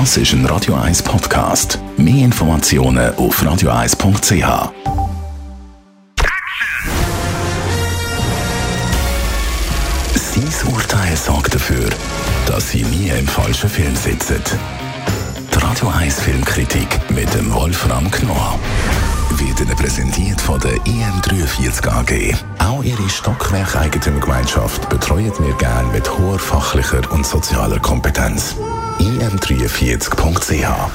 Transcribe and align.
Das 0.00 0.16
ist 0.16 0.32
ein 0.32 0.44
Radio 0.46 0.74
1 0.74 1.04
Podcast. 1.04 1.78
Mehr 1.96 2.24
Informationen 2.24 3.14
auf 3.14 3.40
radio1.ch. 3.40 4.72
Sein 10.16 10.72
Urteil 10.74 11.16
sorgt 11.16 11.54
dafür, 11.54 11.88
dass 12.46 12.70
Sie 12.70 12.82
nie 12.82 13.10
im 13.10 13.28
falschen 13.28 13.70
Film 13.70 13.94
sitzen. 13.94 14.42
Die 15.54 15.58
Radio 15.64 15.88
1 15.90 16.22
Filmkritik 16.22 16.88
mit 17.10 17.32
dem 17.32 17.54
Wolfram 17.54 18.10
Knorr 18.10 18.58
wird 19.36 19.60
Ihnen 19.60 19.76
präsentiert 19.76 20.40
von 20.40 20.58
der 20.58 20.74
IM43 20.74 21.86
AG. 21.86 22.34
Auch 22.58 22.82
Ihre 22.82 23.08
Stockwerk-Eigentümergemeinschaft 23.08 24.88
betreuen 24.88 25.32
wir 25.38 25.54
gerne 25.54 25.88
mit 25.92 26.10
hoher 26.18 26.40
fachlicher 26.40 27.08
und 27.12 27.24
sozialer 27.24 27.78
Kompetenz 27.78 28.56
im43.ch. 28.98 30.48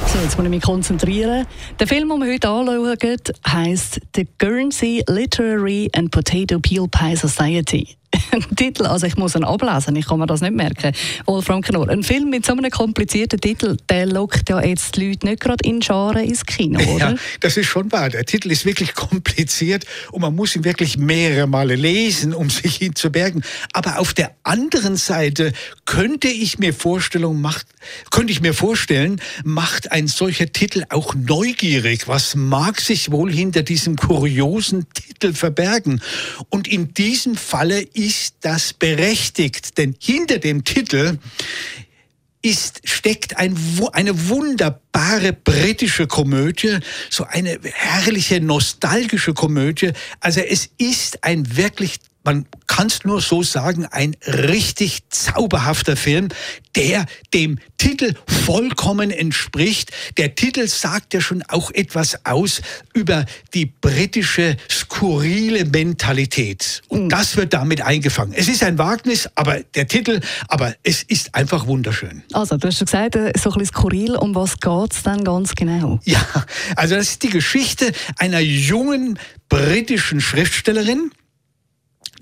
So, 0.07 0.19
jetzt 0.19 0.37
muss 0.37 0.45
ich 0.45 0.49
mich 0.49 0.61
konzentrieren. 0.61 1.45
Der 1.79 1.87
Film, 1.87 2.09
den 2.09 2.19
wir 2.19 2.33
heute 2.33 2.49
anschauen, 2.49 3.17
heisst 3.47 3.99
The 4.15 4.27
Guernsey 4.37 5.03
Literary 5.07 5.89
and 5.93 6.11
Potato 6.11 6.59
Peel 6.59 6.87
Pie 6.87 7.15
Society. 7.15 7.99
Titel, 8.55 8.85
also 8.85 9.05
ich 9.05 9.17
muss 9.17 9.35
ihn 9.35 9.43
ablesen, 9.43 9.95
ich 9.95 10.07
kann 10.07 10.19
mir 10.19 10.25
das 10.25 10.41
nicht 10.41 10.53
merken. 10.53 10.93
Wolfram 11.25 11.61
Knorr, 11.61 11.89
ein 11.89 12.03
Film 12.03 12.29
mit 12.29 12.45
so 12.45 12.53
einem 12.53 12.69
komplizierten 12.71 13.39
Titel, 13.39 13.77
der 13.87 14.05
lockt 14.07 14.49
ja 14.49 14.61
jetzt 14.61 14.95
die 14.95 15.09
Leute 15.09 15.27
nicht 15.27 15.41
gerade 15.41 15.67
in 15.67 15.81
Scharen 15.81 16.23
ins 16.23 16.45
Kino, 16.45 16.79
oder? 16.95 17.11
Ja, 17.11 17.15
das 17.39 17.57
ist 17.57 17.67
schon 17.67 17.91
wahr. 17.91 18.09
Der 18.09 18.25
Titel 18.25 18.51
ist 18.51 18.65
wirklich 18.65 18.95
kompliziert 18.95 19.85
und 20.11 20.21
man 20.21 20.35
muss 20.35 20.55
ihn 20.55 20.63
wirklich 20.63 20.97
mehrere 20.97 21.47
Male 21.47 21.75
lesen, 21.75 22.33
um 22.33 22.49
sich 22.49 22.81
ihn 22.81 22.95
zu 22.95 23.11
bergen. 23.11 23.43
Aber 23.73 23.99
auf 23.99 24.13
der 24.13 24.31
anderen 24.43 24.95
Seite 24.95 25.53
könnte 25.85 26.27
ich 26.29 26.57
mir 26.59 26.73
Vorstellung 26.73 27.41
macht, 27.41 27.67
könnte 28.11 28.31
ich 28.31 28.41
mir 28.41 28.53
vorstellen, 28.53 29.21
macht 29.43 29.91
ein 29.91 30.07
solcher 30.07 30.51
Titel 30.51 30.83
auch 30.89 31.15
neugierig. 31.15 32.07
Was 32.07 32.35
mag 32.35 32.81
sich 32.81 33.11
wohl 33.11 33.31
hinter 33.31 33.63
diesem 33.63 33.95
kuriosen 33.95 34.87
Titel 34.93 35.33
verbergen? 35.33 36.01
Und 36.49 36.67
in 36.67 36.93
diesem 36.93 37.35
Falle 37.35 37.81
ist 37.81 38.35
das 38.41 38.73
berechtigt, 38.73 39.77
denn 39.77 39.95
hinter 39.99 40.39
dem 40.39 40.63
Titel 40.63 41.17
ist, 42.41 42.81
steckt 42.85 43.37
ein, 43.37 43.57
eine 43.91 44.29
wunderbare 44.29 45.33
britische 45.33 46.07
Komödie, 46.07 46.79
so 47.09 47.25
eine 47.25 47.59
herrliche 47.63 48.39
nostalgische 48.39 49.33
Komödie. 49.33 49.91
Also 50.19 50.39
es 50.39 50.69
ist 50.77 51.23
ein 51.23 51.57
wirklich 51.57 51.99
man 52.29 52.45
kann 52.67 52.85
es 52.85 53.03
nur 53.05 53.21
so 53.21 53.41
sagen, 53.41 53.87
ein 53.87 54.15
richtig 54.27 54.99
zauberhafter 55.09 55.97
Film, 55.97 56.27
der 56.75 57.07
dem 57.33 57.57
Titel 57.79 58.13
vollkommen 58.27 59.09
entspricht. 59.09 59.89
Der 60.17 60.35
Titel 60.35 60.67
sagt 60.67 61.15
ja 61.15 61.21
schon 61.21 61.41
auch 61.47 61.71
etwas 61.71 62.23
aus 62.27 62.61
über 62.93 63.25
die 63.55 63.65
britische 63.65 64.57
skurrile 64.69 65.65
Mentalität. 65.65 66.83
Und 66.87 67.05
mhm. 67.05 67.09
das 67.09 67.35
wird 67.35 67.53
damit 67.53 67.81
eingefangen. 67.81 68.33
Es 68.35 68.47
ist 68.47 68.61
ein 68.61 68.77
Wagnis, 68.77 69.27
aber 69.33 69.61
der 69.73 69.87
Titel, 69.87 70.21
aber 70.47 70.75
es 70.83 71.01
ist 71.01 71.33
einfach 71.33 71.65
wunderschön. 71.65 72.21
Also, 72.31 72.57
du 72.57 72.67
hast 72.67 72.77
schon 72.77 72.85
gesagt, 72.85 73.15
äh, 73.15 73.33
so 73.35 73.49
ein 73.49 73.57
bisschen 73.57 73.73
skurril. 73.73 74.15
Um 74.15 74.35
was 74.35 74.59
geht 74.59 74.93
es 74.93 75.01
dann 75.01 75.23
ganz 75.23 75.55
genau? 75.55 75.99
Ja, 76.03 76.23
also 76.75 76.93
das 76.93 77.09
ist 77.09 77.23
die 77.23 77.31
Geschichte 77.31 77.91
einer 78.17 78.39
jungen 78.39 79.17
britischen 79.49 80.21
Schriftstellerin, 80.21 81.11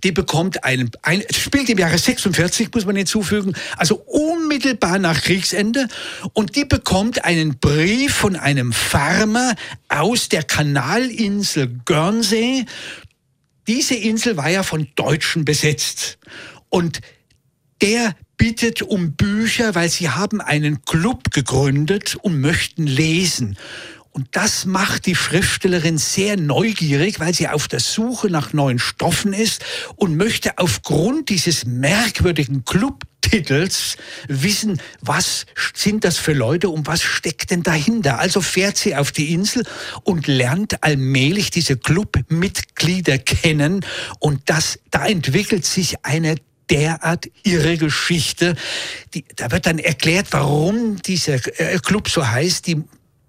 die 0.04 0.12
bekommt 0.12 0.64
einen, 0.64 0.92
ein, 1.02 1.24
spielt 1.32 1.70
im 1.70 1.78
Jahre 1.78 1.98
46, 1.98 2.70
muss 2.74 2.86
man 2.86 2.96
hinzufügen, 2.96 3.54
also 3.78 3.96
unmittelbar 4.06 5.00
nach 5.00 5.22
Kriegsende. 5.22 5.88
Und 6.34 6.56
die 6.56 6.66
bekommt 6.66 7.26
einen 7.26 7.58
Brief 7.60 8.14
von 8.14 8.36
einem 8.36 8.74
Farmer 8.74 9.56
aus 9.90 10.30
der 10.30 10.44
Kanalinsel 10.44 11.80
Guernsey. 11.86 12.66
Diese 13.68 13.96
Insel 13.96 14.38
war 14.38 14.50
ja 14.50 14.64
von 14.64 14.88
Deutschen 14.96 15.46
besetzt. 15.46 16.20
Und 16.70 17.02
der 17.82 18.16
bittet 18.38 18.84
um 18.84 19.14
Bücher, 19.14 19.76
weil 19.76 19.90
sie 19.90 20.10
haben 20.10 20.42
einen 20.42 20.84
Club 20.86 21.32
gegründet 21.32 22.16
und 22.16 22.40
möchten 22.40 22.86
lesen. 22.86 23.58
Und 24.18 24.30
das 24.32 24.66
macht 24.66 25.06
die 25.06 25.14
Schriftstellerin 25.14 26.00
sehr 26.00 26.38
neugierig, 26.38 27.20
weil 27.20 27.36
sie 27.36 27.50
auf 27.50 27.68
der 27.68 27.80
Suche 27.80 28.32
nach 28.32 28.52
neuen 28.52 28.80
Stoffen 28.80 29.32
ist 29.32 29.64
und 29.96 30.18
möchte 30.18 30.58
aufgrund 30.58 31.30
dieses 31.30 31.68
merkwürdigen 31.68 32.66
Clubtitels 32.66 33.96
wissen, 34.28 34.82
was 35.02 35.46
sind 35.76 36.04
das 36.04 36.18
für 36.18 36.34
Leute 36.34 36.70
und 36.70 36.88
was 36.88 37.04
steckt 37.04 37.52
denn 37.52 37.62
dahinter. 37.62 38.18
Also 38.18 38.42
fährt 38.42 38.78
sie 38.78 38.96
auf 38.96 39.12
die 39.12 39.34
Insel 39.34 39.64
und 40.02 40.26
lernt 40.26 40.84
allmählich 40.84 41.52
diese 41.52 41.78
Clubmitglieder 41.78 43.20
kennen 43.20 43.86
und 44.18 44.42
das, 44.48 44.80
da 44.90 45.06
entwickelt 45.06 45.64
sich 45.64 46.04
eine 46.04 46.38
derart 46.72 47.30
irre 47.44 47.78
Geschichte. 47.78 48.56
Die, 49.14 49.26
da 49.36 49.52
wird 49.52 49.68
dann 49.68 49.78
erklärt, 49.78 50.30
warum 50.32 51.02
dieser 51.04 51.36
äh, 51.60 51.78
Club 51.78 52.10
so 52.10 52.28
heißt. 52.28 52.66
Die 52.66 52.84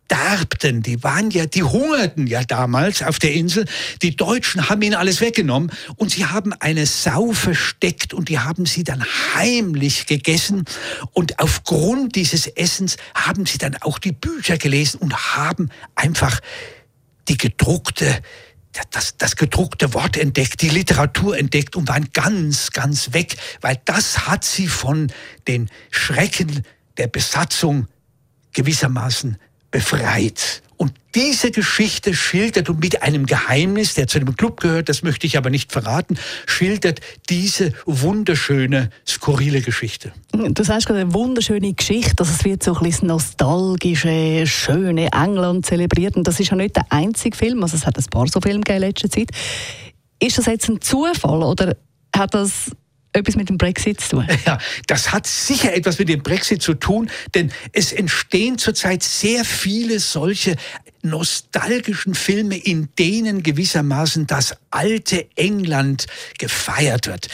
darbten, 0.09 0.83
die 0.83 1.03
waren 1.03 1.31
ja, 1.31 1.47
die 1.47 1.63
hungerten 1.63 2.27
ja 2.27 2.43
damals 2.43 3.03
auf 3.03 3.19
der 3.19 3.33
Insel. 3.35 3.67
Die 4.03 4.17
Deutschen 4.17 4.69
haben 4.69 4.83
ihnen 4.83 4.95
alles 4.95 5.21
weggenommen 5.21 5.71
und 5.97 6.11
sie 6.11 6.27
haben 6.27 6.53
eine 6.55 6.87
Sau 6.87 7.33
versteckt 7.33 8.15
und 8.15 8.29
die 8.29 8.39
haben 8.39 8.67
sie 8.67 8.85
dann 8.85 9.05
heimlich 9.35 10.07
gegessen 10.07 10.65
und 11.13 11.39
aufgrund 11.39 12.17
dieses 12.17 12.47
Essens 12.47 12.97
haben 13.15 13.47
sie 13.47 13.59
dann 13.59 13.77
auch 13.77 13.99
die 13.99 14.13
Bücher 14.13 14.57
gelesen 14.57 14.99
und 14.99 15.37
haben 15.37 15.71
einfach 15.95 16.41
die 17.29 17.37
gedruckte 17.37 18.21
das, 18.91 19.17
das 19.17 19.37
gedruckte 19.37 19.93
Wort 19.95 20.17
entdeckt, 20.17 20.63
die 20.63 20.69
Literatur 20.69 21.37
entdeckt 21.37 21.75
und 21.75 21.89
waren 21.89 22.11
ganz, 22.13 22.71
ganz 22.71 23.13
weg, 23.13 23.37
weil 23.61 23.81
das 23.85 24.29
hat 24.29 24.45
sie 24.45 24.69
von 24.69 25.11
den 25.49 25.69
Schrecken 25.91 26.65
der 26.97 27.09
Besatzung 27.09 27.89
gewissermaßen 28.53 29.39
befreit. 29.71 30.63
Und 30.79 30.93
diese 31.17 31.51
Geschichte 31.51 32.15
schildert 32.15 32.71
und 32.71 32.79
mit 32.79 33.03
einem 33.03 33.27
Geheimnis, 33.27 33.95
der 33.95 34.07
zu 34.07 34.21
dem 34.21 34.37
Club 34.37 34.61
gehört, 34.61 34.89
das 34.89 35.03
möchte 35.03 35.27
ich 35.27 35.37
aber 35.37 35.51
nicht 35.51 35.73
verraten, 35.73 36.17
schildert 36.47 37.01
diese 37.29 37.73
wunderschöne, 37.85 38.91
skurrile 39.05 39.61
Geschichte. 39.61 40.13
Du 40.33 40.63
sagst 40.63 40.87
gerade 40.87 41.01
eine 41.01 41.13
wunderschöne 41.15 41.73
Geschichte, 41.73 42.15
dass 42.15 42.31
es 42.31 42.45
wird 42.45 42.63
so 42.63 42.77
ein 42.77 42.85
bisschen 42.85 43.09
nostalgische, 43.09 44.47
schöne 44.47 45.11
England 45.11 45.67
zelebriert. 45.67 46.17
Und 46.17 46.29
das 46.29 46.39
ist 46.39 46.51
ja 46.51 46.57
nicht 46.57 46.77
der 46.77 46.87
einzige 46.91 47.37
Film, 47.37 47.61
also 47.65 47.77
es 47.77 47.85
hat 47.85 47.99
ein 47.99 48.05
paar 48.05 48.29
so 48.29 48.41
Filme 48.41 48.63
in 48.69 48.79
letzter 48.79 49.11
Zeit. 49.11 49.31
Ist 50.21 50.39
das 50.39 50.47
jetzt 50.47 50.69
ein 50.69 50.81
Zufall 50.81 51.43
oder 51.43 51.77
hat 52.15 52.35
das 52.35 52.71
etwas 53.13 53.37
mit 53.37 53.49
dem 53.49 53.59
Brexit 53.59 54.01
zu 54.01 54.17
tun? 54.17 54.27
Ja, 54.47 54.59
das 54.87 55.13
hat 55.13 55.27
sicher 55.27 55.75
etwas 55.75 55.99
mit 55.99 56.09
dem 56.09 56.23
Brexit 56.23 56.63
zu 56.63 56.75
tun, 56.75 57.11
denn 57.35 57.53
es 57.73 57.93
entstehen 57.93 58.57
zurzeit 58.57 59.03
sehr 59.03 59.45
viele 59.45 59.99
solche 59.99 60.57
nostalgischen 61.03 62.15
Filme, 62.15 62.57
in 62.57 62.89
denen 62.99 63.43
gewissermaßen 63.43 64.27
das 64.27 64.55
alte 64.71 65.27
England 65.37 66.07
gefeiert 66.39 67.07
wird. 67.07 67.29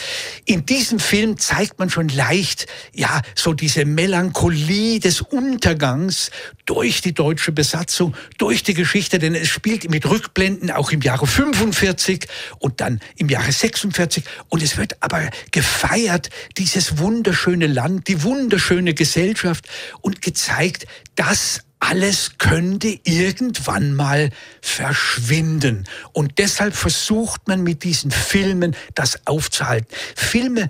In 0.45 0.67
diesem 0.67 0.99
Film 0.99 1.39
zeigt 1.39 1.79
man 1.79 1.91
schon 1.91 2.09
leicht, 2.09 2.67
ja, 2.93 3.23
so 3.35 3.53
diese 3.53 3.85
Melancholie 3.85 5.01
des 5.01 5.21
Untergangs 5.21 6.31
durch 6.67 7.01
die 7.01 7.13
deutsche 7.13 7.53
Besatzung, 7.53 8.15
durch 8.39 8.63
die 8.63 8.75
Geschichte, 8.75 9.19
denn 9.19 9.35
es 9.35 9.49
spielt 9.49 9.91
mit 9.91 10.07
Rückblenden 10.07 10.71
auch 10.71 10.91
im 10.93 11.01
Jahre 11.01 11.27
45 11.27 12.27
und 12.59 12.81
dann 12.81 13.01
im 13.17 13.29
Jahre 13.29 13.53
46 13.53 14.25
und 14.49 14.63
es 14.63 14.77
wird 14.77 15.03
aber 15.03 15.29
gefeiert, 15.51 16.31
dieses 16.57 16.99
wunderschöne 16.99 17.67
Land, 17.67 18.09
die 18.09 18.23
wunderschöne 18.23 18.95
Gesellschaft 18.95 19.69
und 20.01 20.23
gezeigt, 20.23 20.87
dass 21.17 21.61
alles 21.91 22.39
könnte 22.39 22.99
irgendwann 23.05 23.95
mal 23.95 24.31
verschwinden. 24.63 25.85
Und 26.13 26.39
deshalb 26.39 26.75
versucht 26.75 27.47
man 27.47 27.63
mit 27.63 27.85
diesen 27.85 28.11
Filmen 28.11 28.75
das 28.95 29.27
aufzuhalten. 29.27 29.89
Filme 30.17 30.69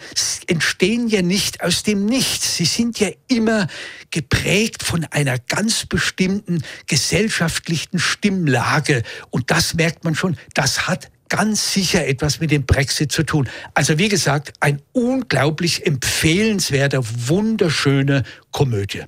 entstehen 0.48 1.06
ja 1.08 1.22
nicht 1.22 1.62
aus 1.62 1.84
dem 1.84 2.04
Nichts. 2.06 2.56
Sie 2.56 2.64
sind 2.64 2.98
ja 2.98 3.10
immer 3.28 3.68
geprägt 4.10 4.82
von 4.82 5.04
einer 5.04 5.38
ganz 5.38 5.86
bestimmten 5.86 6.64
gesellschaftlichen 6.86 8.00
Stimmlage. 8.00 9.04
Und 9.30 9.52
das 9.52 9.74
merkt 9.74 10.02
man 10.02 10.16
schon, 10.16 10.36
das 10.54 10.88
hat 10.88 11.10
ganz 11.28 11.72
sicher 11.72 12.06
etwas 12.06 12.40
mit 12.40 12.50
dem 12.50 12.66
Brexit 12.66 13.12
zu 13.12 13.22
tun. 13.22 13.48
Also 13.72 13.98
wie 13.98 14.08
gesagt, 14.08 14.52
ein 14.58 14.82
unglaublich 14.92 15.86
empfehlenswerter, 15.86 17.02
wunderschöne 17.28 18.24
Komödie. 18.50 19.04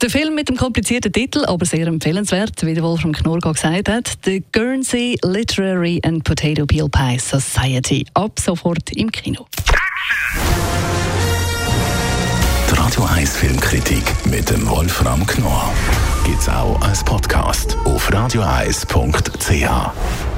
Der 0.00 0.10
Film 0.10 0.36
mit 0.36 0.48
dem 0.48 0.56
komplizierten 0.56 1.12
Titel, 1.12 1.44
aber 1.44 1.66
sehr 1.66 1.88
empfehlenswert, 1.88 2.64
wie 2.64 2.72
der 2.72 2.84
Wolfram 2.84 3.12
Knorr 3.12 3.40
gesagt 3.40 3.88
hat, 3.88 4.12
The 4.24 4.44
Guernsey 4.52 5.18
Literary 5.24 6.00
and 6.04 6.22
Potato 6.22 6.64
Peel 6.66 6.88
Pie 6.88 7.18
Society. 7.18 8.06
Ab 8.14 8.38
sofort 8.38 8.92
im 8.92 9.10
Kino. 9.10 9.44
Die 12.70 12.78
Radio 12.78 13.04
1 13.06 13.38
Filmkritik 13.38 14.04
mit 14.26 14.48
dem 14.48 14.68
Wolfram 14.68 15.26
Knorr 15.26 15.72
gibt's 16.24 16.48
auch 16.48 16.80
als 16.80 17.02
Podcast 17.02 17.76
auf 17.84 18.12
radioeis.ch. 18.12 20.37